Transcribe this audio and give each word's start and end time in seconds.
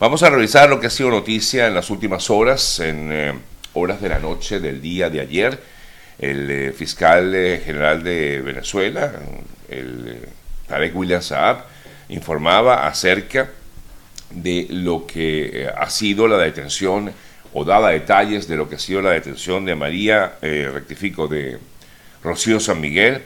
Vamos 0.00 0.22
a 0.22 0.30
revisar 0.30 0.70
lo 0.70 0.80
que 0.80 0.86
ha 0.86 0.90
sido 0.90 1.10
noticia 1.10 1.66
en 1.66 1.74
las 1.74 1.90
últimas 1.90 2.30
horas, 2.30 2.80
en 2.80 3.12
eh, 3.12 3.34
horas 3.74 4.00
de 4.00 4.08
la 4.08 4.18
noche 4.18 4.58
del 4.58 4.80
día 4.80 5.10
de 5.10 5.20
ayer. 5.20 5.60
El 6.18 6.50
eh, 6.50 6.72
fiscal 6.72 7.34
eh, 7.34 7.60
general 7.62 8.02
de 8.02 8.40
Venezuela, 8.40 9.12
el 9.68 10.26
Tarek 10.66 10.96
William 10.96 11.20
Saab, 11.20 11.64
informaba 12.08 12.86
acerca 12.86 13.50
de 14.30 14.68
lo 14.70 15.06
que 15.06 15.68
ha 15.76 15.90
sido 15.90 16.26
la 16.26 16.38
detención 16.38 17.12
o 17.52 17.66
daba 17.66 17.90
detalles 17.90 18.48
de 18.48 18.56
lo 18.56 18.70
que 18.70 18.76
ha 18.76 18.78
sido 18.78 19.02
la 19.02 19.10
detención 19.10 19.66
de 19.66 19.74
María, 19.74 20.38
rectifico, 20.40 21.28
de 21.28 21.58
Rocío 22.22 22.58
San 22.58 22.80
Miguel, 22.80 23.22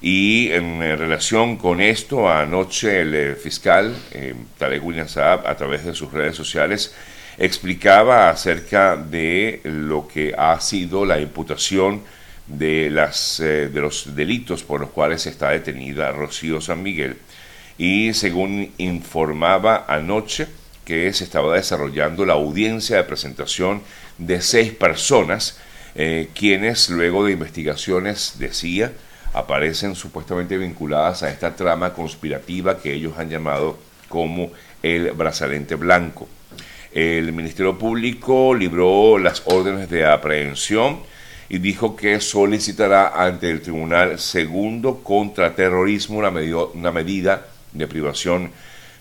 y 0.00 0.50
en 0.52 0.82
eh, 0.82 0.96
relación 0.96 1.56
con 1.56 1.80
esto, 1.80 2.28
anoche 2.28 3.00
el 3.00 3.14
eh, 3.14 3.34
fiscal 3.34 3.94
eh, 4.12 4.34
William 4.82 5.08
Saab, 5.08 5.46
a 5.46 5.56
través 5.56 5.84
de 5.84 5.94
sus 5.94 6.12
redes 6.12 6.36
sociales, 6.36 6.94
explicaba 7.38 8.28
acerca 8.30 8.96
de 8.96 9.60
lo 9.64 10.06
que 10.06 10.34
ha 10.36 10.60
sido 10.60 11.04
la 11.04 11.20
imputación 11.20 12.02
de, 12.46 12.90
las, 12.90 13.38
de 13.38 13.80
los 13.80 14.14
delitos 14.14 14.62
por 14.62 14.80
los 14.80 14.90
cuales 14.90 15.26
está 15.26 15.50
detenida 15.50 16.12
Rocío 16.12 16.60
San 16.60 16.82
Miguel. 16.82 17.16
Y 17.76 18.14
según 18.14 18.72
informaba 18.78 19.84
anoche, 19.88 20.46
que 20.84 21.12
se 21.12 21.24
estaba 21.24 21.56
desarrollando 21.56 22.24
la 22.24 22.34
audiencia 22.34 22.96
de 22.96 23.04
presentación 23.04 23.82
de 24.16 24.40
seis 24.40 24.72
personas, 24.72 25.58
quienes 26.32 26.88
luego 26.88 27.24
de 27.24 27.32
investigaciones 27.32 28.34
decía 28.38 28.92
aparecen 29.32 29.94
supuestamente 29.94 30.56
vinculadas 30.58 31.22
a 31.22 31.30
esta 31.30 31.54
trama 31.54 31.92
conspirativa 31.92 32.78
que 32.78 32.92
ellos 32.92 33.18
han 33.18 33.30
llamado 33.30 33.78
como 34.08 34.50
el 34.82 35.10
brazalete 35.12 35.74
blanco. 35.74 36.28
El 36.92 37.32
Ministerio 37.32 37.78
Público 37.78 38.54
libró 38.54 39.18
las 39.18 39.42
órdenes 39.46 39.90
de 39.90 40.06
aprehensión 40.06 41.00
y 41.48 41.58
dijo 41.58 41.94
que 41.94 42.20
solicitará 42.20 43.08
ante 43.08 43.50
el 43.50 43.60
Tribunal 43.60 44.18
Segundo 44.18 45.02
contra 45.02 45.54
Terrorismo 45.54 46.18
una, 46.18 46.30
una 46.74 46.92
medida 46.92 47.46
de 47.72 47.86
privación 47.86 48.50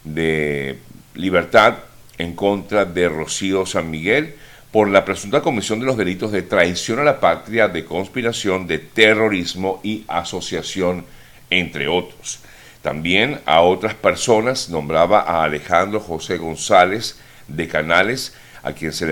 de 0.04 0.78
libertad 1.16 1.76
en 2.18 2.34
contra 2.36 2.86
de 2.86 3.10
Rocío 3.10 3.66
San 3.66 3.90
Miguel 3.90 4.36
por 4.76 4.90
la 4.90 5.06
presunta 5.06 5.40
comisión 5.40 5.80
de 5.80 5.86
los 5.86 5.96
delitos 5.96 6.34
de 6.34 6.42
traición 6.42 7.00
a 7.00 7.06
la 7.06 7.22
patria, 7.22 7.70
de 7.70 7.86
conspiración, 7.86 8.68
de 8.68 8.78
terrorismo 8.80 9.80
y 9.84 10.04
asociación, 10.10 11.06
entre 11.50 11.88
otros. 11.88 12.40
También 12.82 13.40
a 13.46 13.62
otras 13.62 13.94
personas 13.94 14.70
nombraba 14.70 15.22
a 15.22 15.46
Alejandro 15.46 16.02
José 16.02 16.36
González 16.36 17.18
de 17.48 17.70
Canales, 17.70 18.36
a 18.64 18.74
quien 18.74 18.92
se 18.92 19.08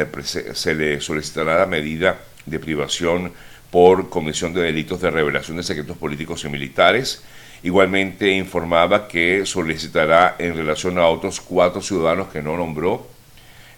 le, 0.76 1.00
solicitará 1.00 1.60
la 1.60 1.66
medida 1.66 2.20
de 2.46 2.60
privación 2.60 3.32
por 3.72 4.10
comisión 4.10 4.54
de 4.54 4.64
delitos 4.64 5.00
de 5.00 5.12
revelación 5.12 5.56
de 5.56 5.64
secretos 5.64 5.96
políticos 5.96 6.44
y 6.44 6.50
militares. 6.50 7.24
Igualmente 7.64 8.28
informaba 8.32 9.08
que 9.08 9.46
solicitará 9.46 10.36
en 10.40 10.58
relación 10.58 10.98
a 10.98 11.08
otros 11.08 11.40
cuatro 11.40 11.82
ciudadanos 11.82 12.28
que 12.28 12.42
no 12.42 12.58
nombró 12.58 13.13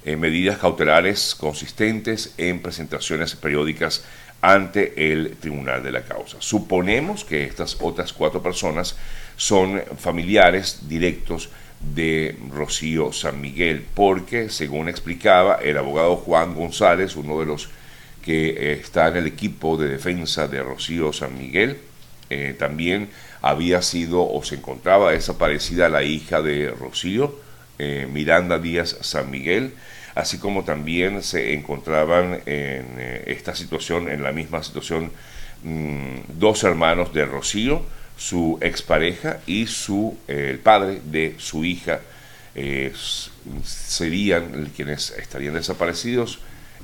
eh, 0.06 0.18
medidas 0.18 0.60
cautelares 0.60 1.34
consistentes 1.34 2.36
en 2.38 2.60
presentaciones 2.60 3.36
periódicas 3.36 4.04
ante 4.40 5.12
el 5.12 5.36
tribunal 5.38 5.82
de 5.82 5.92
la 5.92 6.04
causa. 6.04 6.38
Suponemos 6.42 7.26
que 7.26 7.44
estas 7.44 7.78
otras 7.82 8.14
cuatro 8.14 8.44
personas 8.44 8.96
son 9.36 9.82
familiares 9.98 10.88
directos 10.88 11.50
de 11.96 12.38
Rocío 12.52 13.12
San 13.14 13.42
Miguel, 13.42 13.84
porque, 13.96 14.50
según 14.50 14.90
explicaba 14.90 15.56
el 15.56 15.76
abogado 15.76 16.18
Juan 16.18 16.54
González, 16.54 17.16
uno 17.16 17.40
de 17.40 17.48
los 17.48 17.70
que 18.24 18.50
eh, 18.50 18.74
está 18.74 19.08
en 19.08 19.18
el 19.18 19.26
equipo 19.26 19.76
de 19.76 19.90
defensa 19.90 20.48
de 20.48 20.62
Rocío 20.62 21.14
San 21.14 21.36
Miguel, 21.36 21.80
eh, 22.30 22.56
también 22.60 23.10
había 23.42 23.82
sido 23.82 24.32
o 24.32 24.44
se 24.44 24.54
encontraba 24.54 25.14
desaparecida 25.14 25.90
la 25.90 26.04
hija 26.04 26.44
de 26.44 26.70
Rocío, 26.70 27.44
Miranda 27.78 28.58
Díaz 28.58 28.96
San 29.02 29.30
Miguel, 29.30 29.74
así 30.16 30.38
como 30.40 30.64
también 30.64 31.22
se 31.22 31.54
encontraban 31.54 32.42
en 32.46 32.86
eh, 32.98 33.24
esta 33.28 33.54
situación, 33.54 34.10
en 34.10 34.24
la 34.24 34.32
misma 34.32 34.64
situación, 34.64 35.12
mm, 35.64 36.40
dos 36.40 36.64
hermanos 36.64 37.14
de 37.14 37.26
Rocío, 37.26 37.84
su 38.18 38.58
expareja 38.62 39.40
y 39.46 39.68
su, 39.68 40.18
eh, 40.28 40.48
el 40.52 40.60
padre 40.60 41.02
de 41.04 41.36
su 41.38 41.66
hija, 41.66 42.00
eh, 42.56 42.94
serían 43.66 44.72
quienes 44.74 45.12
estarían 45.12 45.54
desaparecidos 45.54 46.40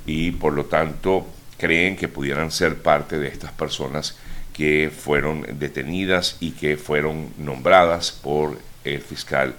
y 0.06 0.32
por 0.32 0.52
lo 0.52 0.66
tanto 0.66 1.26
creen 1.58 1.96
que 1.96 2.10
pudieran 2.10 2.52
ser 2.52 2.82
parte 2.82 3.18
de 3.18 3.30
estas 3.30 3.54
personas 3.54 4.18
que 4.54 4.92
fueron 4.96 5.46
detenidas 5.58 6.36
y 6.42 6.52
que 6.52 6.76
fueron 6.76 7.30
nombradas 7.38 8.12
por 8.12 8.60
el 8.84 9.00
fiscal 9.00 9.56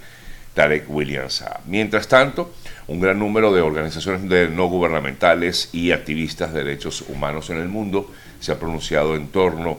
Tarek 0.54 0.84
Williams. 0.90 1.44
Mientras 1.66 2.08
tanto, 2.08 2.52
un 2.92 3.00
gran 3.00 3.18
número 3.18 3.54
de 3.54 3.62
organizaciones 3.62 4.50
no 4.50 4.66
gubernamentales 4.66 5.70
y 5.72 5.92
activistas 5.92 6.52
de 6.52 6.62
derechos 6.62 7.02
humanos 7.08 7.48
en 7.48 7.56
el 7.56 7.68
mundo 7.68 8.12
se 8.38 8.52
ha 8.52 8.58
pronunciado 8.58 9.16
en 9.16 9.28
torno 9.28 9.78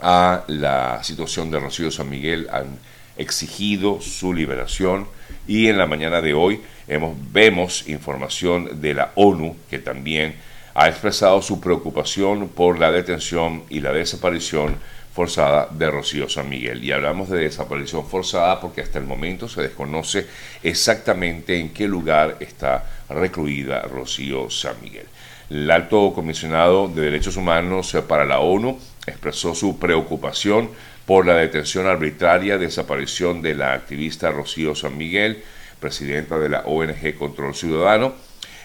a 0.00 0.42
la 0.46 1.04
situación 1.04 1.50
de 1.50 1.60
Rocío 1.60 1.90
San 1.90 2.08
Miguel, 2.08 2.48
han 2.50 2.78
exigido 3.18 4.00
su 4.00 4.32
liberación 4.32 5.06
y 5.46 5.68
en 5.68 5.76
la 5.76 5.86
mañana 5.86 6.22
de 6.22 6.32
hoy 6.32 6.62
hemos, 6.88 7.14
vemos 7.32 7.86
información 7.86 8.80
de 8.80 8.94
la 8.94 9.12
ONU 9.14 9.54
que 9.68 9.78
también 9.78 10.34
ha 10.74 10.88
expresado 10.88 11.42
su 11.42 11.60
preocupación 11.60 12.48
por 12.48 12.78
la 12.78 12.90
detención 12.90 13.64
y 13.68 13.80
la 13.80 13.92
desaparición 13.92 14.76
forzada 15.12 15.68
de 15.70 15.90
Rocío 15.90 16.28
San 16.28 16.48
Miguel. 16.48 16.82
Y 16.82 16.92
hablamos 16.92 17.28
de 17.28 17.40
desaparición 17.40 18.06
forzada 18.06 18.60
porque 18.60 18.80
hasta 18.80 18.98
el 18.98 19.04
momento 19.04 19.48
se 19.48 19.62
desconoce 19.62 20.26
exactamente 20.62 21.58
en 21.58 21.70
qué 21.70 21.86
lugar 21.86 22.36
está 22.40 22.84
recluida 23.08 23.82
Rocío 23.82 24.48
San 24.50 24.80
Miguel. 24.82 25.06
El 25.50 25.70
alto 25.70 26.12
comisionado 26.14 26.88
de 26.88 27.02
Derechos 27.02 27.36
Humanos 27.36 27.94
para 28.08 28.24
la 28.24 28.40
ONU 28.40 28.78
expresó 29.06 29.54
su 29.54 29.78
preocupación 29.78 30.70
por 31.04 31.26
la 31.26 31.34
detención 31.34 31.86
arbitraria, 31.86 32.56
desaparición 32.56 33.42
de 33.42 33.54
la 33.54 33.74
activista 33.74 34.30
Rocío 34.30 34.74
San 34.74 34.96
Miguel, 34.96 35.42
presidenta 35.78 36.38
de 36.38 36.48
la 36.48 36.60
ONG 36.60 37.16
Control 37.18 37.54
Ciudadano. 37.54 38.14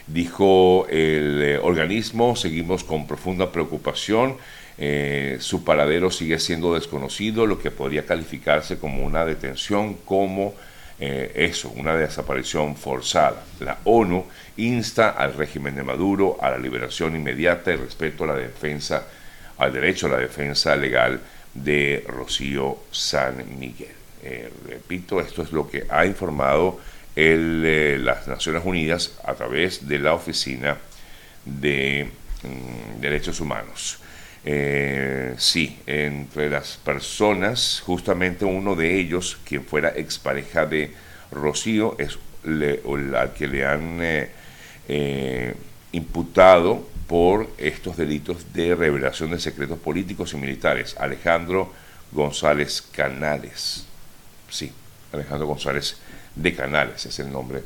Dijo 0.05 0.87
el 0.89 1.41
eh, 1.41 1.59
organismo, 1.61 2.37
seguimos 2.37 2.85
con 2.85 3.07
profunda 3.07 3.51
preocupación 3.51 4.37
eh, 4.77 5.37
su 5.39 5.63
paradero 5.63 6.11
sigue 6.11 6.39
siendo 6.39 6.75
desconocido, 6.75 7.45
lo 7.47 7.59
que 7.59 7.71
podría 7.71 8.05
calificarse 8.05 8.77
como 8.77 9.03
una 9.03 9.25
detención, 9.25 9.95
como 10.05 10.53
eh, 10.99 11.31
eso, 11.35 11.69
una 11.75 11.95
desaparición 11.95 12.75
forzada. 12.75 13.43
La 13.59 13.79
ONU 13.85 14.25
insta 14.57 15.09
al 15.09 15.33
régimen 15.33 15.75
de 15.75 15.83
Maduro 15.83 16.37
a 16.41 16.51
la 16.51 16.57
liberación 16.57 17.15
inmediata 17.15 17.71
y 17.71 17.75
respeto 17.75 18.23
a 18.23 18.27
la 18.27 18.35
defensa, 18.35 19.07
al 19.57 19.73
derecho 19.73 20.07
a 20.07 20.11
la 20.11 20.17
defensa 20.17 20.75
legal 20.75 21.19
de 21.53 22.03
Rocío 22.07 22.79
San 22.91 23.59
Miguel. 23.59 23.95
Eh, 24.23 24.51
repito, 24.67 25.19
esto 25.21 25.41
es 25.41 25.51
lo 25.51 25.69
que 25.69 25.85
ha 25.89 26.05
informado 26.05 26.79
el, 27.15 28.03
las 28.05 28.27
Naciones 28.27 28.63
Unidas 28.63 29.17
a 29.23 29.33
través 29.33 29.87
de 29.87 29.99
la 29.99 30.13
Oficina 30.13 30.77
de 31.45 32.09
mm, 32.43 33.01
Derechos 33.01 33.39
Humanos. 33.39 33.99
Eh, 34.49 35.35
sí, 35.37 35.77
entre 35.85 36.49
las 36.49 36.77
personas, 36.77 37.83
justamente 37.85 38.45
uno 38.45 38.77
de 38.77 38.97
ellos, 38.97 39.37
quien 39.43 39.65
fuera 39.65 39.89
expareja 39.89 40.65
de 40.65 40.93
Rocío, 41.31 41.97
es 41.99 42.17
la 42.45 43.33
que 43.33 43.45
le 43.45 43.65
han 43.65 43.99
eh, 44.01 44.29
eh, 44.87 45.53
imputado 45.91 46.87
por 47.07 47.49
estos 47.57 47.97
delitos 47.97 48.53
de 48.53 48.73
revelación 48.73 49.31
de 49.31 49.39
secretos 49.41 49.79
políticos 49.79 50.31
y 50.31 50.37
militares, 50.37 50.95
Alejandro 50.97 51.73
González 52.13 52.81
Canales. 52.81 53.85
Sí, 54.49 54.71
Alejandro 55.11 55.47
González 55.47 55.97
de 56.33 56.55
Canales 56.55 57.05
es 57.05 57.19
el 57.19 57.29
nombre 57.29 57.63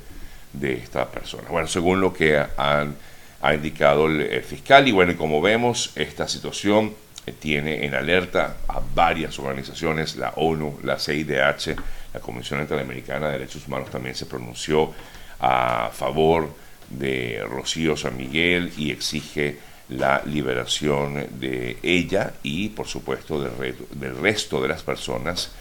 de 0.51 0.73
esta 0.73 1.07
persona. 1.11 1.47
Bueno, 1.47 1.67
según 1.67 2.01
lo 2.01 2.11
que 2.11 2.43
han 2.57 2.95
ha 3.41 3.53
indicado 3.53 4.07
el, 4.07 4.43
fiscal. 4.43 4.87
Y 4.87 4.91
bueno, 4.91 5.15
como 5.17 5.41
vemos, 5.41 5.91
esta 5.95 6.27
situación 6.27 6.93
eh, 7.25 7.33
tiene 7.37 7.85
en 7.85 7.93
alerta 7.93 8.57
a 8.67 8.81
varias 8.93 9.37
organizaciones, 9.39 10.15
la 10.15 10.33
ONU, 10.35 10.79
la 10.83 10.99
CIDH, 10.99 11.75
la 12.13 12.19
Comisión 12.19 12.61
Interamericana 12.61 13.27
de 13.27 13.33
Derechos 13.33 13.67
Humanos 13.67 13.89
también 13.89 14.15
se 14.15 14.25
pronunció 14.25 14.93
a 15.39 15.89
favor 15.93 16.53
de 16.89 17.43
Rocío 17.47 17.95
San 17.95 18.17
Miguel 18.17 18.71
y 18.77 18.91
exige 18.91 19.57
la 19.89 20.21
liberación 20.25 21.27
de 21.39 21.77
ella 21.83 22.33
y 22.43 22.69
por 22.69 22.87
supuesto 22.87 23.41
del, 23.41 24.17
resto 24.17 24.61
de 24.61 24.67
las 24.67 24.83
personas 24.83 25.51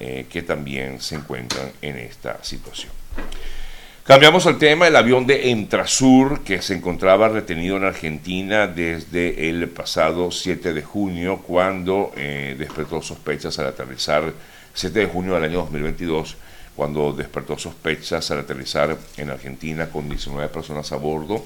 eh, 0.00 0.26
que 0.30 0.42
también 0.42 1.00
se 1.00 1.16
encuentran 1.16 1.70
en 1.82 1.98
esta 1.98 2.42
situación. 2.42 2.92
Cambiamos 4.04 4.44
el 4.44 4.58
tema, 4.58 4.86
el 4.86 4.96
avión 4.96 5.26
de 5.26 5.50
Entrasur, 5.50 6.44
que 6.44 6.60
se 6.60 6.74
encontraba 6.74 7.30
retenido 7.30 7.78
en 7.78 7.84
Argentina 7.84 8.66
desde 8.66 9.48
el 9.48 9.66
pasado 9.70 10.30
7 10.30 10.74
de 10.74 10.82
junio, 10.82 11.38
cuando 11.38 12.12
eh, 12.14 12.54
despertó 12.58 13.00
sospechas 13.00 13.58
al 13.58 13.68
aterrizar, 13.68 14.30
7 14.74 14.98
de 14.98 15.06
junio 15.06 15.32
del 15.32 15.44
año 15.44 15.60
2022, 15.60 16.36
cuando 16.76 17.14
despertó 17.14 17.56
sospechas 17.56 18.30
al 18.30 18.40
aterrizar 18.40 18.94
en 19.16 19.30
Argentina 19.30 19.88
con 19.88 20.06
19 20.06 20.50
personas 20.50 20.92
a 20.92 20.96
bordo, 20.96 21.42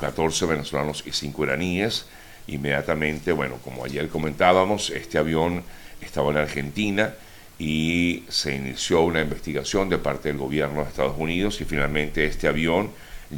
14 0.00 0.46
venezolanos 0.46 1.04
y 1.06 1.12
5 1.12 1.44
iraníes. 1.44 2.06
Inmediatamente, 2.46 3.32
bueno, 3.32 3.56
como 3.62 3.84
ayer 3.84 4.08
comentábamos, 4.08 4.88
este 4.88 5.18
avión 5.18 5.62
estaba 6.00 6.30
en 6.30 6.38
Argentina, 6.38 7.12
y 7.58 8.24
se 8.28 8.54
inició 8.54 9.02
una 9.02 9.20
investigación 9.20 9.88
de 9.88 9.98
parte 9.98 10.28
del 10.28 10.38
gobierno 10.38 10.82
de 10.82 10.88
Estados 10.88 11.16
Unidos 11.18 11.60
y 11.60 11.64
finalmente 11.64 12.24
este 12.24 12.46
avión 12.46 12.90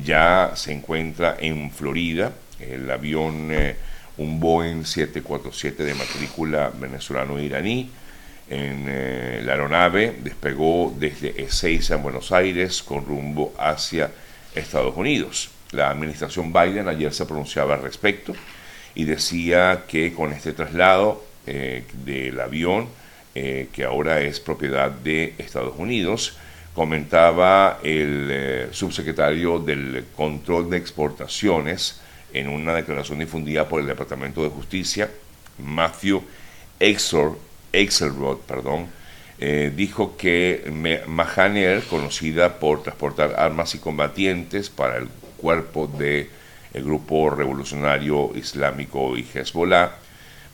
ya 0.05 0.53
se 0.55 0.73
encuentra 0.73 1.37
en 1.41 1.71
Florida, 1.71 2.33
el 2.59 2.91
avión, 2.91 3.49
eh, 3.51 3.77
un 4.19 4.39
Boeing 4.39 4.85
747 4.85 5.83
de 5.83 5.95
matrícula 5.95 6.71
venezolano-iraní. 6.71 7.91
En 8.51 8.87
eh, 8.89 9.43
la 9.45 9.53
aeronave 9.53 10.17
despegó 10.23 10.95
desde 10.97 11.43
Ezeiza 11.43 11.95
en 11.95 12.03
Buenos 12.03 12.31
Aires 12.33 12.83
con 12.83 13.07
rumbo 13.07 13.55
hacia 13.59 14.11
Estados 14.55 14.97
Unidos. 14.97 15.51
La 15.73 15.91
administración 15.91 16.53
Biden 16.53 16.89
ayer 16.89 17.13
se 17.15 17.27
pronunciaba 17.27 17.75
al 17.75 17.83
respecto 17.83 18.35
y 18.95 19.05
decía 19.05 19.85
que 19.89 20.13
con 20.13 20.33
este 20.33 20.53
traslado 20.53 21.25
eh, 21.47 21.85
del 22.05 22.41
avión 22.41 22.89
eh, 23.35 23.69
que 23.73 23.85
ahora 23.85 24.21
es 24.21 24.41
propiedad 24.41 24.91
de 24.91 25.35
Estados 25.39 25.75
Unidos, 25.79 26.37
comentaba 26.75 27.79
el 27.83 28.29
eh, 28.31 28.69
subsecretario 28.73 29.59
del 29.59 30.07
Control 30.17 30.71
de 30.71 30.77
Exportaciones 30.77 32.01
en 32.33 32.49
una 32.49 32.75
declaración 32.75 33.19
difundida 33.19 33.69
por 33.69 33.81
el 33.81 33.87
Departamento 33.87 34.43
de 34.43 34.51
Justicia, 34.51 35.11
Matthew 35.59 36.23
Exelrod, 36.79 38.39
perdón, 38.47 38.89
eh, 39.39 39.73
dijo 39.75 40.17
que 40.17 41.03
Mahaner, 41.07 41.83
conocida 41.85 42.59
por 42.59 42.83
transportar 42.83 43.35
armas 43.39 43.75
y 43.75 43.79
combatientes 43.79 44.71
para 44.71 44.99
el 44.99 45.09
cuerpo 45.37 45.87
del 45.87 46.29
el 46.73 46.85
grupo 46.85 47.31
revolucionario 47.31 48.31
islámico 48.37 49.17
y 49.17 49.27
Hezbollah, 49.35 49.93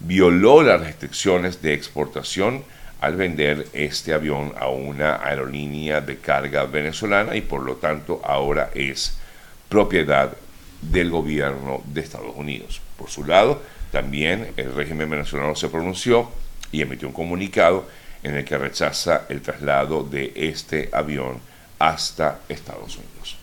violó 0.01 0.63
las 0.63 0.81
restricciones 0.81 1.63
de 1.63 1.75
exportación 1.75 2.65
al 3.01 3.17
vender 3.17 3.67
este 3.73 4.15
avión 4.15 4.53
a 4.59 4.69
una 4.69 5.25
aerolínea 5.25 6.01
de 6.01 6.19
carga 6.19 6.65
venezolana 6.65 7.37
y 7.37 7.43
por 7.43 7.63
lo 7.63 7.77
tanto 7.77 8.21
ahora 8.25 8.71
es 8.75 9.19
propiedad 9.69 10.37
del 10.81 11.11
gobierno 11.11 11.83
de 11.87 12.01
Estados 12.01 12.35
Unidos. 12.37 12.81
Por 12.97 13.11
su 13.11 13.25
lado, 13.25 13.63
también 13.93 14.53
el 14.57 14.75
régimen 14.75 15.11
venezolano 15.11 15.55
se 15.55 15.69
pronunció 15.69 16.31
y 16.73 16.83
emitió 16.83 17.09
un 17.09 17.15
comunicado 17.15 17.87
en 18.23 18.35
el 18.37 18.45
que 18.45 18.59
rechaza 18.59 19.27
el 19.29 19.41
traslado 19.41 20.03
de 20.03 20.33
este 20.35 20.89
avión 20.93 21.41
hasta 21.79 22.41
Estados 22.49 22.97
Unidos. 22.97 23.36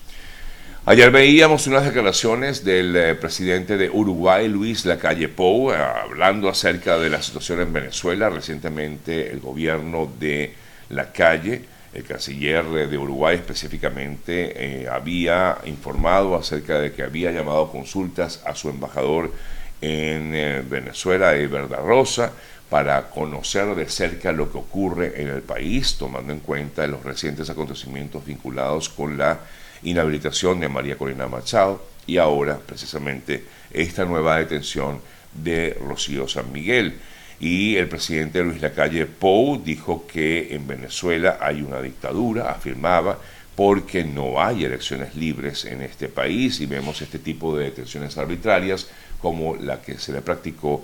Ayer 0.85 1.11
veíamos 1.11 1.65
unas 1.67 1.85
declaraciones 1.85 2.65
del 2.65 2.93
eh, 2.97 3.15
presidente 3.15 3.77
de 3.77 3.89
Uruguay, 3.89 4.49
Luis 4.49 4.83
Lacalle 4.83 5.29
Pou, 5.29 5.71
eh, 5.71 5.77
hablando 5.77 6.49
acerca 6.49 6.99
de 6.99 7.09
la 7.09 7.21
situación 7.21 7.61
en 7.61 7.71
Venezuela. 7.71 8.29
Recientemente 8.29 9.31
el 9.31 9.39
gobierno 9.39 10.11
de 10.19 10.53
Lacalle, 10.89 11.61
el 11.93 12.03
canciller 12.03 12.65
de 12.65 12.97
Uruguay 12.97 13.37
específicamente, 13.37 14.81
eh, 14.81 14.89
había 14.89 15.59
informado 15.63 16.35
acerca 16.35 16.77
de 16.81 16.91
que 16.91 17.03
había 17.03 17.31
llamado 17.31 17.71
consultas 17.71 18.41
a 18.45 18.53
su 18.53 18.67
embajador 18.67 19.31
en 19.79 20.69
Venezuela, 20.69 21.33
Everda 21.33 21.77
Rosa, 21.77 22.33
para 22.69 23.09
conocer 23.09 23.73
de 23.75 23.87
cerca 23.87 24.33
lo 24.33 24.51
que 24.51 24.57
ocurre 24.57 25.21
en 25.21 25.29
el 25.29 25.43
país, 25.43 25.95
tomando 25.97 26.33
en 26.33 26.39
cuenta 26.39 26.85
los 26.87 27.03
recientes 27.05 27.49
acontecimientos 27.49 28.25
vinculados 28.25 28.89
con 28.89 29.17
la 29.17 29.39
inhabilitación 29.83 30.59
de 30.59 30.69
María 30.69 30.97
Corina 30.97 31.27
Machado 31.27 31.83
y 32.05 32.17
ahora 32.17 32.59
precisamente 32.59 33.43
esta 33.71 34.05
nueva 34.05 34.37
detención 34.37 34.99
de 35.33 35.77
Rocío 35.79 36.27
San 36.27 36.51
Miguel. 36.51 36.99
Y 37.39 37.75
el 37.75 37.87
presidente 37.89 38.43
Luis 38.43 38.61
Lacalle 38.61 39.05
Pou 39.05 39.61
dijo 39.61 40.05
que 40.07 40.55
en 40.55 40.67
Venezuela 40.67 41.37
hay 41.41 41.61
una 41.61 41.81
dictadura, 41.81 42.51
afirmaba, 42.51 43.19
porque 43.55 44.03
no 44.03 44.41
hay 44.41 44.65
elecciones 44.65 45.15
libres 45.15 45.65
en 45.65 45.81
este 45.81 46.07
país 46.07 46.59
y 46.59 46.65
vemos 46.65 47.01
este 47.01 47.19
tipo 47.19 47.55
de 47.55 47.65
detenciones 47.65 48.17
arbitrarias 48.17 48.87
como 49.21 49.55
la 49.55 49.81
que 49.81 49.97
se 49.97 50.11
le 50.11 50.21
practicó 50.21 50.83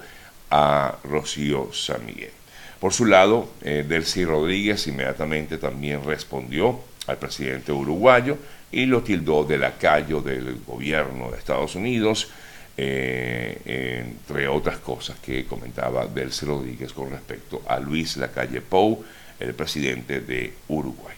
a 0.51 0.97
Rocío 1.03 1.71
San 1.73 2.05
Miguel. 2.05 2.31
Por 2.79 2.93
su 2.93 3.05
lado, 3.05 3.49
eh, 3.61 3.85
Delcy 3.87 4.23
Rodríguez 4.23 4.87
inmediatamente 4.87 5.57
también 5.57 6.03
respondió 6.03 6.79
al 7.07 7.17
presidente 7.17 7.71
uruguayo 7.71 8.37
y 8.71 8.85
lo 8.85 9.01
tildó 9.01 9.43
de 9.43 9.57
lacayo 9.57 10.21
del 10.21 10.61
gobierno 10.65 11.31
de 11.31 11.37
Estados 11.37 11.75
Unidos, 11.75 12.29
eh, 12.77 14.05
entre 14.25 14.47
otras 14.47 14.77
cosas 14.77 15.17
que 15.19 15.45
comentaba 15.45 16.05
Delcy 16.05 16.45
Rodríguez 16.45 16.93
con 16.93 17.11
respecto 17.11 17.63
a 17.67 17.79
Luis 17.79 18.17
Lacalle 18.17 18.61
Pou, 18.61 19.03
el 19.39 19.53
presidente 19.53 20.21
de 20.21 20.53
Uruguay. 20.67 21.15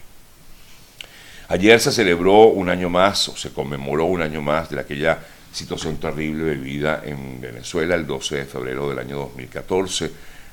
Ayer 1.50 1.80
se 1.80 1.92
celebró 1.92 2.46
un 2.46 2.70
año 2.70 2.90
más, 2.90 3.28
o 3.28 3.36
se 3.36 3.52
conmemoró 3.52 4.06
un 4.06 4.22
año 4.22 4.42
más 4.42 4.70
de 4.70 4.80
aquella 4.80 5.20
situación 5.52 5.98
terrible 5.98 6.54
vivida 6.54 7.02
en 7.04 7.42
Venezuela 7.42 7.96
el 7.96 8.08
12 8.08 8.38
de 8.38 8.46
febrero 8.46 8.88
del 8.90 9.00
año 9.00 9.18
2014, 9.18 10.12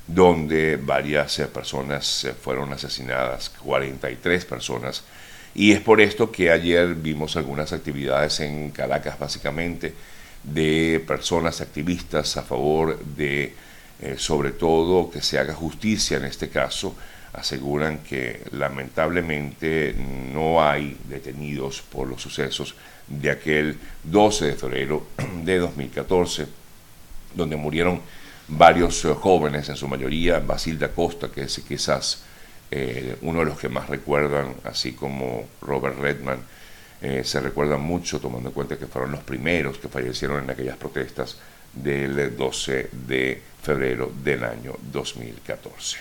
donde 0.09 0.77
varias 0.77 1.37
personas 1.55 2.27
fueron 2.43 2.73
asesinadas, 2.73 3.51
43 3.51 4.45
personas 4.45 5.05
y 5.59 5.73
es 5.73 5.81
por 5.81 6.01
esto 6.01 6.31
que 6.31 6.53
ayer 6.53 6.95
vimos 6.95 7.37
algunas 7.37 7.73
actividades 7.73 8.39
en 8.39 8.71
Caracas, 8.71 9.19
básicamente, 9.19 9.93
de 10.45 11.03
personas 11.05 11.61
activistas 11.61 12.37
a 12.37 12.45
favor 12.45 13.05
de, 13.05 13.55
eh, 14.01 14.15
sobre 14.19 14.53
todo, 14.53 15.11
que 15.11 15.21
se 15.21 15.37
haga 15.37 15.55
justicia 15.55 16.19
en 16.19 16.27
este 16.27 16.49
caso. 16.49 16.95
Aseguran 17.33 18.05
que 18.09 18.45
lamentablemente 18.53 19.97
no 20.33 20.63
hay 20.63 20.97
detenidos 21.09 21.83
por 21.83 22.07
los 22.07 22.23
sucesos 22.23 22.77
de 23.09 23.29
aquel 23.29 23.77
12 24.05 24.45
de 24.45 24.55
febrero 24.55 25.09
de 25.43 25.59
2014, 25.59 26.47
donde 27.35 27.57
murieron 27.57 28.01
varios 28.47 29.05
eh, 29.05 29.09
jóvenes, 29.09 29.69
en 29.69 29.75
su 29.75 29.89
mayoría 29.89 30.39
Basilda 30.39 30.93
Costa, 30.93 31.33
que 31.33 31.43
es 31.43 31.59
quizás 31.67 32.23
eh, 32.71 33.17
uno 33.23 33.41
de 33.41 33.47
los 33.47 33.59
que 33.59 33.69
más 33.69 33.89
recuerdan, 33.89 34.55
así 34.65 34.93
como 34.93 35.49
Robert 35.63 35.99
Redman, 35.99 36.39
eh, 37.01 37.23
se 37.25 37.41
recuerdan 37.41 37.81
mucho 37.81 38.21
tomando 38.21 38.49
en 38.49 38.55
cuenta 38.55 38.77
que 38.77 38.87
fueron 38.87 39.13
los 39.13 39.23
primeros 39.23 39.79
que 39.79 39.89
fallecieron 39.89 40.45
en 40.45 40.51
aquellas 40.51 40.77
protestas 40.77 41.39
del 41.73 42.37
12 42.37 42.91
de 42.93 43.41
febrero 43.63 44.13
del 44.23 44.45
año 44.45 44.75
2014. 44.93 45.99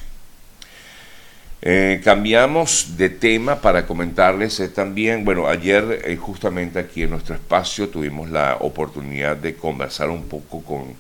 Eh, 1.62 2.02
cambiamos 2.04 2.98
de 2.98 3.10
tema 3.10 3.62
para 3.62 3.86
comentarles 3.86 4.62
también, 4.74 5.26
bueno, 5.26 5.48
ayer 5.48 6.18
justamente 6.20 6.80
aquí 6.80 7.04
en 7.04 7.12
nuestro 7.12 7.36
espacio 7.36 7.90
tuvimos 7.90 8.30
la 8.30 8.58
oportunidad 8.60 9.38
de 9.38 9.56
conversar 9.56 10.10
un 10.10 10.26
poco 10.26 10.64
con 10.64 10.96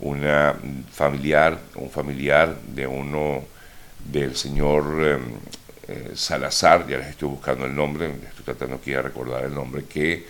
una 0.00 0.54
familiar, 0.92 1.58
un 1.76 1.90
familiar 1.90 2.54
de 2.74 2.86
uno 2.86 3.53
del 4.04 4.36
señor 4.36 4.84
em, 5.02 5.22
eh, 5.88 6.12
Salazar, 6.14 6.86
ya 6.86 6.98
les 6.98 7.08
estoy 7.08 7.28
buscando 7.28 7.66
el 7.66 7.74
nombre, 7.74 8.06
estoy 8.06 8.44
tratando 8.44 8.76
aquí 8.76 8.92
de 8.92 9.02
recordar 9.02 9.44
el 9.44 9.54
nombre, 9.54 9.84
que 9.84 10.26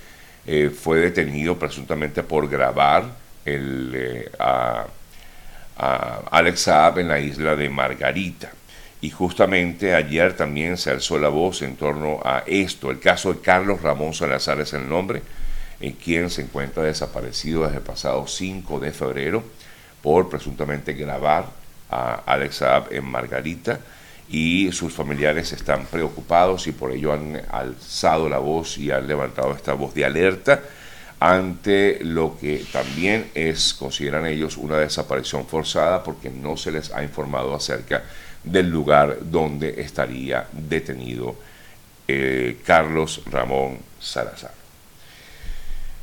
eh, 0.46 0.70
fue 0.70 0.98
detenido 0.98 1.58
presuntamente 1.58 2.22
por 2.22 2.48
grabar 2.48 3.04
eh, 3.46 4.30
a, 4.38 4.86
Alex 6.30 6.60
Saab 6.60 7.00
en 7.00 7.08
la 7.08 7.18
isla 7.18 7.56
de 7.56 7.68
Margarita. 7.68 8.52
Y 9.00 9.10
justamente 9.10 9.94
ayer 9.94 10.34
también 10.34 10.76
se 10.76 10.90
alzó 10.90 11.18
la 11.18 11.28
voz 11.28 11.62
en 11.62 11.76
torno 11.76 12.20
a 12.24 12.42
esto. 12.46 12.90
El 12.90 13.00
caso 13.00 13.32
de 13.32 13.40
Carlos 13.40 13.82
Ramón 13.82 14.14
Salazar 14.14 14.60
es 14.60 14.72
el 14.72 14.88
nombre, 14.88 15.22
en 15.80 15.92
quien 15.92 16.30
se 16.30 16.42
encuentra 16.42 16.84
desaparecido 16.84 17.64
desde 17.64 17.78
el 17.78 17.82
pasado 17.82 18.26
5 18.26 18.80
de 18.80 18.92
febrero 18.92 19.42
por 20.00 20.28
presuntamente 20.28 20.94
grabar 20.94 21.63
a 21.90 22.22
Alex 22.26 22.56
Saab 22.56 22.92
en 22.92 23.04
Margarita 23.04 23.80
y 24.28 24.72
sus 24.72 24.92
familiares 24.92 25.52
están 25.52 25.86
preocupados 25.86 26.66
y 26.66 26.72
por 26.72 26.92
ello 26.92 27.12
han 27.12 27.40
alzado 27.50 28.28
la 28.28 28.38
voz 28.38 28.78
y 28.78 28.90
han 28.90 29.06
levantado 29.06 29.52
esta 29.52 29.74
voz 29.74 29.94
de 29.94 30.04
alerta 30.04 30.60
ante 31.20 32.00
lo 32.02 32.36
que 32.38 32.64
también 32.72 33.30
es, 33.34 33.72
consideran 33.74 34.26
ellos, 34.26 34.56
una 34.56 34.78
desaparición 34.78 35.46
forzada 35.46 36.02
porque 36.02 36.30
no 36.30 36.56
se 36.56 36.72
les 36.72 36.92
ha 36.92 37.02
informado 37.02 37.54
acerca 37.54 38.02
del 38.42 38.68
lugar 38.68 39.18
donde 39.22 39.80
estaría 39.80 40.46
detenido 40.52 41.36
eh, 42.06 42.58
Carlos 42.64 43.22
Ramón 43.30 43.78
Salazar. 43.98 44.63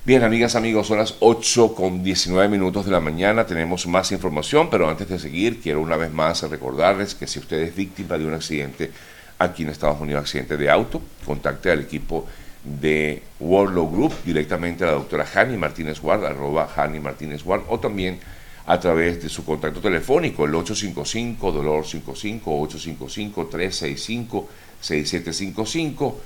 Bien, 0.04 0.24
amigas, 0.24 0.56
amigos, 0.56 0.88
son 0.88 0.98
las 0.98 1.14
8 1.20 1.76
con 1.76 2.04
19 2.04 2.50
minutos 2.50 2.86
de 2.86 2.92
la 2.92 3.00
mañana. 3.00 3.46
Tenemos 3.46 3.86
más 3.86 4.12
información, 4.12 4.68
pero 4.68 4.90
antes 4.90 5.08
de 5.08 5.20
seguir, 5.20 5.62
quiero 5.62 5.80
una 5.80 5.96
vez 5.96 6.12
más 6.12 6.42
recordarles 6.42 7.14
que 7.14 7.28
si 7.28 7.38
usted 7.38 7.60
es 7.60 7.76
víctima 7.76 8.18
de 8.18 8.26
un 8.26 8.34
accidente 8.34 8.90
aquí 9.38 9.62
en 9.62 9.70
Estados 9.70 10.02
Unidos, 10.02 10.24
accidente 10.24 10.58
de 10.58 10.72
auto, 10.72 11.04
contacte 11.24 11.70
al 11.70 11.82
equipo 11.82 12.26
de 12.64 13.22
Warlow 13.40 13.92
Group, 13.92 14.14
directamente 14.26 14.84
a 14.86 14.88
la 14.88 14.94
doctora 14.94 15.24
Hani 15.36 15.56
Martínez 15.56 16.02
Ward, 16.02 16.26
arroba 16.26 16.68
Hani 16.76 17.00
Martínez 17.00 17.46
Ward, 17.46 17.62
o 17.70 17.80
también 17.80 18.18
a 18.66 18.80
través 18.80 19.22
de 19.22 19.30
su 19.30 19.46
contacto 19.46 19.82
telefónico, 19.82 20.46
el 20.46 20.56
855 20.56 21.52
dolor 21.52 21.86
55 21.86 22.60
855 22.60 23.48
365 23.52 24.50
6755 24.82 26.22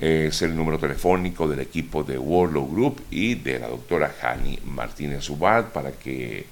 es 0.00 0.42
el 0.42 0.54
número 0.54 0.78
telefónico 0.78 1.48
del 1.48 1.60
equipo 1.60 2.04
de 2.04 2.18
Warlow 2.18 2.70
Group 2.70 3.02
y 3.10 3.34
de 3.34 3.58
la 3.58 3.68
doctora 3.68 4.14
Hani 4.22 4.58
Martínez 4.64 5.28
Ubad 5.28 5.66
para 5.66 5.92
que, 5.92 6.46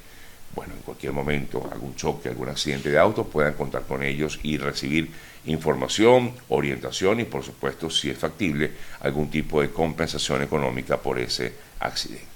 bueno, 0.54 0.74
en 0.74 0.80
cualquier 0.80 1.12
momento, 1.12 1.68
algún 1.70 1.94
choque, 1.94 2.28
algún 2.28 2.48
accidente 2.48 2.90
de 2.90 2.98
auto, 2.98 3.24
puedan 3.24 3.54
contar 3.54 3.82
con 3.82 4.02
ellos 4.02 4.40
y 4.42 4.58
recibir 4.58 5.10
información, 5.46 6.32
orientación 6.48 7.20
y, 7.20 7.24
por 7.24 7.44
supuesto, 7.44 7.88
si 7.88 8.10
es 8.10 8.18
factible, 8.18 8.72
algún 9.00 9.30
tipo 9.30 9.60
de 9.60 9.70
compensación 9.70 10.42
económica 10.42 10.96
por 10.96 11.18
ese 11.20 11.52
accidente. 11.78 12.26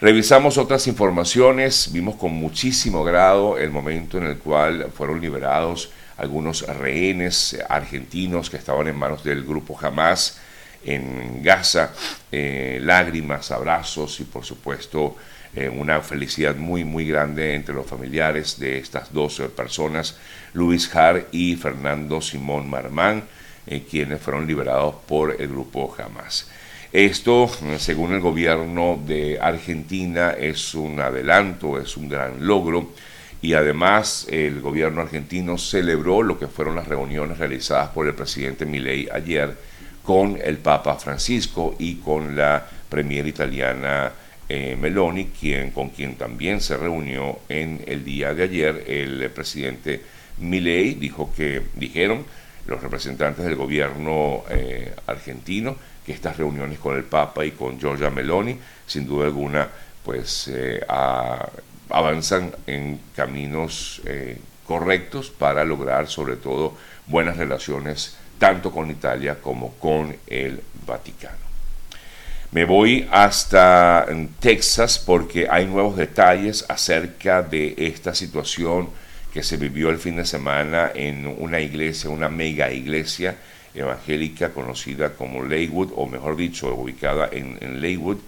Revisamos 0.00 0.58
otras 0.58 0.86
informaciones, 0.86 1.90
vimos 1.92 2.16
con 2.16 2.32
muchísimo 2.32 3.04
grado 3.04 3.56
el 3.56 3.70
momento 3.70 4.18
en 4.18 4.24
el 4.24 4.36
cual 4.36 4.90
fueron 4.94 5.20
liberados 5.20 5.90
algunos 6.16 6.62
rehenes 6.66 7.58
argentinos 7.68 8.50
que 8.50 8.56
estaban 8.56 8.88
en 8.88 8.96
manos 8.96 9.24
del 9.24 9.44
grupo 9.44 9.78
Hamas 9.80 10.38
en 10.84 11.42
Gaza, 11.42 11.92
eh, 12.30 12.78
lágrimas, 12.82 13.50
abrazos 13.50 14.20
y 14.20 14.24
por 14.24 14.44
supuesto 14.44 15.16
eh, 15.54 15.68
una 15.68 16.00
felicidad 16.00 16.56
muy 16.56 16.84
muy 16.84 17.06
grande 17.08 17.54
entre 17.54 17.74
los 17.74 17.86
familiares 17.86 18.58
de 18.58 18.78
estas 18.78 19.12
dos 19.12 19.40
personas, 19.56 20.18
Luis 20.52 20.94
Har 20.94 21.26
y 21.32 21.56
Fernando 21.56 22.20
Simón 22.20 22.68
Marmán, 22.68 23.24
eh, 23.66 23.84
quienes 23.88 24.20
fueron 24.20 24.46
liberados 24.46 24.96
por 25.06 25.40
el 25.40 25.48
grupo 25.48 25.94
Hamas. 25.98 26.48
Esto, 26.92 27.50
según 27.78 28.12
el 28.12 28.20
gobierno 28.20 29.02
de 29.04 29.40
Argentina, 29.40 30.30
es 30.30 30.74
un 30.74 31.00
adelanto, 31.00 31.80
es 31.80 31.96
un 31.96 32.08
gran 32.08 32.46
logro 32.46 32.92
y 33.44 33.52
además 33.52 34.26
el 34.30 34.62
gobierno 34.62 35.02
argentino 35.02 35.58
celebró 35.58 36.22
lo 36.22 36.38
que 36.38 36.46
fueron 36.46 36.76
las 36.76 36.88
reuniones 36.88 37.36
realizadas 37.36 37.90
por 37.90 38.06
el 38.06 38.14
presidente 38.14 38.64
Milei 38.64 39.06
ayer 39.12 39.54
con 40.02 40.38
el 40.42 40.56
Papa 40.56 40.96
Francisco 40.96 41.76
y 41.78 41.96
con 41.96 42.34
la 42.36 42.66
premier 42.88 43.26
italiana 43.26 44.10
eh, 44.48 44.78
Meloni, 44.80 45.26
quien, 45.26 45.72
con 45.72 45.90
quien 45.90 46.14
también 46.14 46.62
se 46.62 46.78
reunió 46.78 47.40
en 47.50 47.84
el 47.86 48.02
día 48.02 48.32
de 48.32 48.44
ayer. 48.44 48.84
El 48.86 49.28
presidente 49.28 50.00
Milei 50.38 50.94
dijo 50.94 51.30
que, 51.36 51.64
dijeron 51.74 52.24
los 52.66 52.82
representantes 52.82 53.44
del 53.44 53.56
gobierno 53.56 54.44
eh, 54.48 54.94
argentino, 55.06 55.76
que 56.06 56.12
estas 56.12 56.38
reuniones 56.38 56.78
con 56.78 56.96
el 56.96 57.04
Papa 57.04 57.44
y 57.44 57.50
con 57.50 57.78
Giorgia 57.78 58.08
Meloni, 58.08 58.56
sin 58.86 59.06
duda 59.06 59.26
alguna, 59.26 59.68
pues 60.02 60.48
eh, 60.48 60.80
a, 60.88 61.46
avanzan 61.94 62.52
en 62.66 63.00
caminos 63.14 64.02
eh, 64.04 64.38
correctos 64.66 65.30
para 65.30 65.64
lograr 65.64 66.08
sobre 66.08 66.34
todo 66.34 66.76
buenas 67.06 67.36
relaciones 67.36 68.16
tanto 68.36 68.72
con 68.72 68.90
Italia 68.90 69.36
como 69.40 69.74
con 69.74 70.16
el 70.26 70.60
Vaticano. 70.84 71.44
Me 72.50 72.64
voy 72.64 73.08
hasta 73.12 74.06
Texas 74.40 74.98
porque 74.98 75.46
hay 75.48 75.66
nuevos 75.66 75.96
detalles 75.96 76.64
acerca 76.68 77.42
de 77.42 77.74
esta 77.78 78.12
situación 78.12 78.88
que 79.32 79.44
se 79.44 79.56
vivió 79.56 79.90
el 79.90 79.98
fin 79.98 80.16
de 80.16 80.24
semana 80.24 80.90
en 80.94 81.26
una 81.26 81.60
iglesia, 81.60 82.10
una 82.10 82.28
mega 82.28 82.72
iglesia 82.72 83.36
evangélica 83.72 84.50
conocida 84.50 85.14
como 85.14 85.44
Leywood, 85.44 85.92
o 85.94 86.06
mejor 86.06 86.36
dicho, 86.36 86.74
ubicada 86.74 87.28
en, 87.30 87.58
en 87.60 87.80
Leywood, 87.80 88.18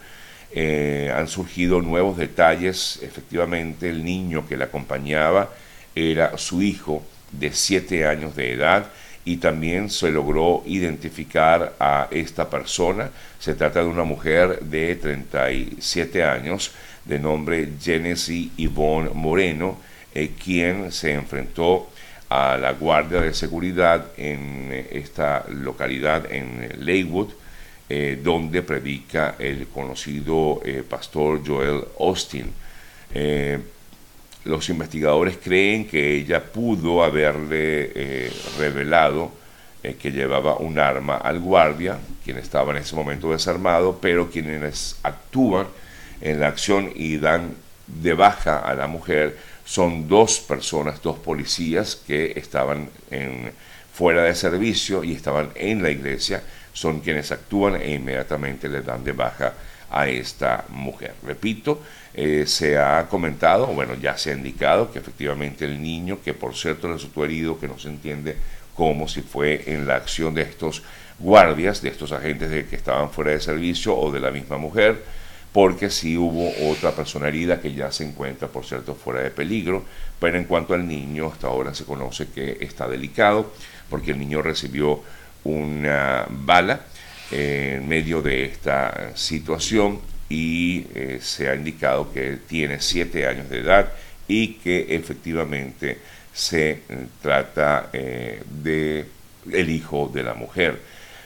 eh, 0.58 1.12
han 1.14 1.28
surgido 1.28 1.82
nuevos 1.82 2.16
detalles. 2.16 2.98
Efectivamente, 3.02 3.90
el 3.90 4.02
niño 4.02 4.48
que 4.48 4.56
la 4.56 4.64
acompañaba 4.64 5.50
era 5.94 6.38
su 6.38 6.62
hijo 6.62 7.02
de 7.30 7.52
7 7.52 8.06
años 8.06 8.34
de 8.34 8.54
edad 8.54 8.86
y 9.26 9.36
también 9.36 9.90
se 9.90 10.10
logró 10.10 10.62
identificar 10.64 11.74
a 11.78 12.08
esta 12.10 12.48
persona. 12.48 13.10
Se 13.38 13.54
trata 13.54 13.80
de 13.80 13.86
una 13.86 14.04
mujer 14.04 14.60
de 14.60 14.94
37 14.94 16.24
años 16.24 16.70
de 17.04 17.18
nombre 17.18 17.68
Genesis 17.78 18.50
Yvonne 18.56 19.10
Moreno, 19.12 19.78
eh, 20.14 20.30
quien 20.42 20.90
se 20.90 21.12
enfrentó 21.12 21.90
a 22.30 22.56
la 22.56 22.72
Guardia 22.72 23.20
de 23.20 23.34
Seguridad 23.34 24.06
en 24.16 24.86
esta 24.90 25.44
localidad 25.50 26.32
en 26.32 26.70
Leywood 26.78 27.28
eh, 27.88 28.18
donde 28.20 28.62
predica 28.62 29.36
el 29.38 29.68
conocido 29.68 30.60
eh, 30.64 30.82
pastor 30.82 31.40
Joel 31.46 31.84
Austin. 32.00 32.52
Eh, 33.14 33.60
los 34.44 34.68
investigadores 34.70 35.36
creen 35.36 35.86
que 35.86 36.16
ella 36.16 36.42
pudo 36.42 37.04
haberle 37.04 38.30
revelado 38.58 39.30
que 40.00 40.10
llevaba 40.10 40.56
un 40.56 40.80
arma 40.80 41.16
al 41.16 41.38
guardia, 41.38 41.98
quien 42.24 42.38
estaba 42.38 42.72
en 42.72 42.78
ese 42.78 42.96
momento 42.96 43.30
desarmado, 43.30 43.98
pero 44.00 44.30
quienes 44.30 44.96
actúan 45.04 45.66
en 46.20 46.40
la 46.40 46.48
acción 46.48 46.90
y 46.94 47.18
dan 47.18 47.54
de 47.86 48.14
baja 48.14 48.58
a 48.58 48.74
la 48.74 48.88
mujer 48.88 49.36
son 49.64 50.08
dos 50.08 50.40
personas, 50.40 51.02
dos 51.02 51.18
policías 51.18 51.94
que 51.94 52.32
estaban 52.36 52.88
fuera 53.92 54.24
de 54.24 54.34
servicio 54.34 55.02
y 55.02 55.12
estaban 55.12 55.50
en 55.54 55.82
la 55.82 55.90
iglesia 55.90 56.42
son 56.76 57.00
quienes 57.00 57.32
actúan 57.32 57.80
e 57.80 57.94
inmediatamente 57.94 58.68
le 58.68 58.82
dan 58.82 59.02
de 59.02 59.12
baja 59.12 59.54
a 59.90 60.08
esta 60.08 60.66
mujer. 60.68 61.14
Repito, 61.22 61.80
eh, 62.12 62.44
se 62.46 62.76
ha 62.76 63.06
comentado, 63.08 63.66
bueno, 63.68 63.94
ya 63.94 64.18
se 64.18 64.30
ha 64.30 64.34
indicado 64.34 64.92
que 64.92 64.98
efectivamente 64.98 65.64
el 65.64 65.80
niño, 65.80 66.18
que 66.22 66.34
por 66.34 66.54
cierto 66.54 66.92
resultó 66.92 67.24
herido, 67.24 67.58
que 67.58 67.66
no 67.66 67.78
se 67.78 67.88
entiende 67.88 68.36
cómo 68.74 69.08
si 69.08 69.22
fue 69.22 69.62
en 69.72 69.86
la 69.86 69.96
acción 69.96 70.34
de 70.34 70.42
estos 70.42 70.82
guardias, 71.18 71.80
de 71.80 71.88
estos 71.88 72.12
agentes 72.12 72.50
de, 72.50 72.66
que 72.66 72.76
estaban 72.76 73.08
fuera 73.08 73.30
de 73.30 73.40
servicio 73.40 73.96
o 73.96 74.12
de 74.12 74.20
la 74.20 74.30
misma 74.30 74.58
mujer, 74.58 75.02
porque 75.54 75.88
sí 75.88 76.18
hubo 76.18 76.52
otra 76.70 76.90
persona 76.92 77.28
herida 77.28 77.58
que 77.58 77.72
ya 77.72 77.90
se 77.90 78.04
encuentra, 78.04 78.48
por 78.48 78.66
cierto, 78.66 78.94
fuera 78.94 79.22
de 79.22 79.30
peligro, 79.30 79.82
pero 80.20 80.36
en 80.36 80.44
cuanto 80.44 80.74
al 80.74 80.86
niño, 80.86 81.28
hasta 81.32 81.46
ahora 81.46 81.72
se 81.72 81.86
conoce 81.86 82.28
que 82.28 82.58
está 82.60 82.86
delicado, 82.86 83.50
porque 83.88 84.10
el 84.10 84.18
niño 84.18 84.42
recibió 84.42 85.00
una 85.46 86.26
bala 86.28 86.80
en 87.30 87.86
medio 87.88 88.22
de 88.22 88.44
esta 88.44 89.12
situación 89.16 90.00
y 90.28 90.86
eh, 90.94 91.18
se 91.22 91.48
ha 91.48 91.54
indicado 91.54 92.12
que 92.12 92.38
tiene 92.48 92.80
siete 92.80 93.26
años 93.26 93.48
de 93.48 93.60
edad 93.60 93.92
y 94.26 94.54
que 94.54 94.94
efectivamente 94.94 95.98
se 96.32 96.70
eh, 96.70 96.80
trata 97.22 97.90
eh, 97.92 98.42
de 98.62 99.06
el 99.52 99.70
hijo 99.70 100.10
de 100.12 100.24
la 100.24 100.34
mujer. 100.34 100.80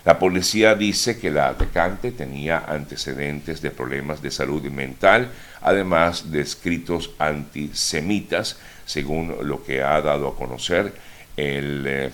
La 0.04 0.18
policía 0.18 0.74
dice 0.74 1.18
que 1.18 1.30
la 1.30 1.48
atacante 1.48 2.12
tenía 2.12 2.64
antecedentes 2.66 3.60
de 3.60 3.70
problemas 3.70 4.22
de 4.22 4.30
salud 4.30 4.62
mental, 4.64 5.30
además 5.62 6.30
de 6.30 6.40
escritos 6.40 7.10
antisemitas, 7.18 8.58
según 8.86 9.34
lo 9.42 9.62
que 9.62 9.82
ha 9.82 10.00
dado 10.00 10.28
a 10.28 10.36
conocer 10.36 10.92
el 11.40 11.84
eh, 11.86 12.10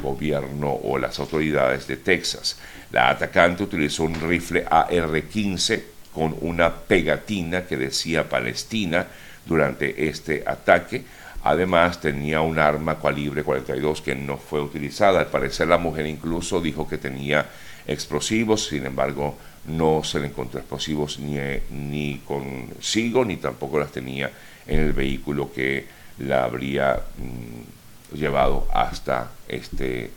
gobierno 0.00 0.72
o 0.72 0.98
las 0.98 1.18
autoridades 1.18 1.86
de 1.86 1.98
Texas. 1.98 2.58
La 2.90 3.10
atacante 3.10 3.64
utilizó 3.64 4.04
un 4.04 4.14
rifle 4.14 4.64
AR-15 4.70 5.82
con 6.12 6.36
una 6.40 6.74
pegatina 6.74 7.66
que 7.66 7.76
decía 7.76 8.28
Palestina 8.28 9.06
durante 9.46 10.08
este 10.08 10.44
ataque. 10.46 11.04
Además 11.44 12.00
tenía 12.00 12.40
un 12.40 12.58
arma 12.58 13.00
calibre 13.00 13.42
42 13.42 14.00
que 14.00 14.14
no 14.14 14.36
fue 14.38 14.60
utilizada. 14.60 15.20
Al 15.20 15.26
parecer 15.26 15.68
la 15.68 15.78
mujer 15.78 16.06
incluso 16.06 16.60
dijo 16.60 16.88
que 16.88 16.98
tenía 16.98 17.46
explosivos, 17.86 18.66
sin 18.68 18.86
embargo 18.86 19.36
no 19.66 20.02
se 20.02 20.18
le 20.18 20.26
encontró 20.26 20.60
explosivos 20.60 21.18
ni, 21.18 21.38
ni 21.70 22.18
consigo 22.26 23.24
ni 23.24 23.36
tampoco 23.36 23.78
las 23.78 23.92
tenía 23.92 24.30
en 24.66 24.80
el 24.80 24.92
vehículo 24.92 25.52
que 25.52 25.86
la 26.18 26.44
habría 26.44 27.00
mm, 27.16 27.81
llevado 28.14 28.66
hasta 28.72 29.30
este, 29.48 30.10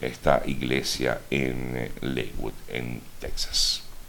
esta 0.00 0.42
iglesia 0.46 1.20
en 1.30 1.90
Lakewood, 2.00 2.54
en 2.68 3.00
Texas. 3.20 3.82